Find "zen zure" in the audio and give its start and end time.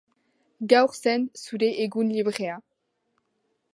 1.01-1.69